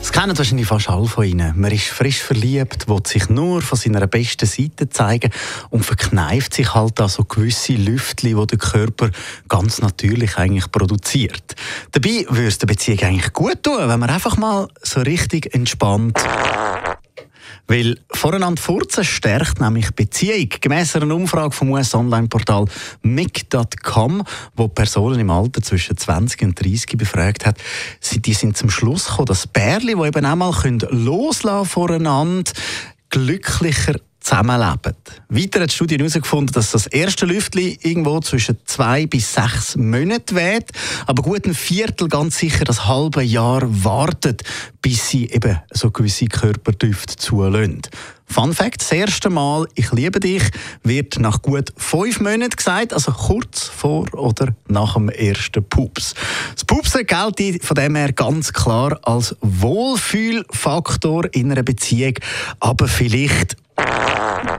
das 0.00 0.12
kennen 0.12 0.36
wahrscheinlich 0.36 0.66
fast 0.66 0.88
alle 0.88 1.06
von 1.06 1.24
Ihnen. 1.24 1.60
Man 1.60 1.70
ist 1.70 1.88
frisch 1.88 2.22
verliebt, 2.22 2.88
will 2.88 3.00
sich 3.06 3.28
nur 3.28 3.60
von 3.60 3.78
seiner 3.78 4.06
besten 4.06 4.46
Seite 4.46 4.88
zeigen 4.88 5.30
und 5.68 5.84
verkneift 5.84 6.54
sich 6.54 6.74
halt 6.74 6.98
da 6.98 7.08
so 7.08 7.24
gewisse 7.24 7.74
Lüftchen, 7.74 8.34
die 8.36 8.46
der 8.46 8.58
Körper 8.58 9.10
ganz 9.48 9.80
natürlich 9.80 10.38
eigentlich 10.38 10.72
produziert. 10.72 11.54
Dabei 11.92 12.24
würde 12.28 12.48
es 12.48 12.58
der 12.58 12.66
Beziehung 12.66 13.00
eigentlich 13.00 13.32
gut 13.34 13.62
tun, 13.62 13.76
wenn 13.88 14.00
man 14.00 14.08
einfach 14.10 14.38
mal 14.38 14.68
so 14.82 15.00
richtig 15.00 15.54
entspannt 15.54 16.18
weil 17.70 18.00
voreinander 18.12 18.60
furzen 18.60 19.04
stärkt 19.04 19.60
nämlich 19.60 19.92
Beziehung. 19.92 20.48
Gemäss 20.60 20.96
einer 20.96 21.14
Umfrage 21.14 21.52
vom 21.52 21.70
US-Online-Portal 21.70 22.64
MIG.com, 23.02 24.24
wo 24.56 24.66
Personen 24.66 25.20
im 25.20 25.30
Alter 25.30 25.62
zwischen 25.62 25.96
20 25.96 26.42
und 26.42 26.60
30 26.60 26.98
befragt 26.98 27.46
hat, 27.46 27.58
die 28.12 28.34
sind 28.34 28.56
zum 28.56 28.70
Schluss 28.70 29.06
gekommen, 29.06 29.26
dass 29.26 29.46
Pärchen, 29.46 30.00
die 30.00 30.06
eben 30.06 30.26
auch 30.26 30.34
mal 30.34 30.52
loslassen 30.90 31.68
voreinander, 31.68 32.50
glücklicher 33.08 34.00
zusammenleben. 34.30 34.94
Weiter 35.28 35.60
hat 35.60 35.70
die 35.70 35.74
Studie 35.74 35.96
herausgefunden, 35.98 36.52
dass 36.52 36.70
das 36.70 36.86
erste 36.86 37.26
Lüftchen 37.26 37.76
irgendwo 37.82 38.20
zwischen 38.20 38.58
zwei 38.64 39.06
bis 39.06 39.34
sechs 39.34 39.76
Monaten 39.76 40.36
weht, 40.36 40.70
aber 41.06 41.22
gut 41.22 41.46
ein 41.46 41.54
Viertel 41.54 42.08
ganz 42.08 42.38
sicher 42.38 42.64
das 42.64 42.86
halbe 42.86 43.22
Jahr 43.22 43.62
wartet, 43.66 44.44
bis 44.82 45.08
sie 45.08 45.28
eben 45.30 45.58
so 45.72 45.90
gewisse 45.90 46.26
Körperdüfte 46.26 47.16
zulassen. 47.16 47.82
Fun 48.26 48.54
Fact: 48.54 48.80
Das 48.80 48.92
erste 48.92 49.28
Mal 49.28 49.66
«Ich 49.74 49.90
liebe 49.90 50.20
dich» 50.20 50.44
wird 50.84 51.18
nach 51.18 51.42
gut 51.42 51.72
fünf 51.76 52.20
Monaten 52.20 52.54
gesagt, 52.54 52.92
also 52.92 53.10
kurz 53.10 53.64
vor 53.64 54.06
oder 54.14 54.54
nach 54.68 54.94
dem 54.94 55.08
ersten 55.08 55.64
Pups. 55.64 56.14
Das 56.54 56.64
Pupsen 56.64 57.04
gilt 57.06 57.64
von 57.64 57.74
dem 57.74 57.96
her 57.96 58.12
ganz 58.12 58.52
klar 58.52 59.00
als 59.02 59.34
Wohlfühlfaktor 59.40 61.24
in 61.34 61.50
einer 61.50 61.64
Beziehung, 61.64 62.14
aber 62.60 62.86
vielleicht 62.86 63.56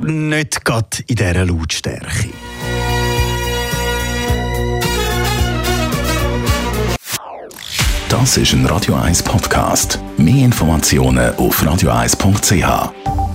nicht 0.01 0.65
gerade 0.65 0.97
in 1.07 1.15
dieser 1.15 1.45
Lautstärke. 1.45 2.29
Das 8.09 8.35
ist 8.37 8.53
ein 8.53 8.65
Radio 8.65 8.95
1 8.95 9.23
Podcast. 9.23 9.99
Mehr 10.17 10.45
Informationen 10.45 11.33
auf 11.35 11.63
radio1.ch. 11.63 13.30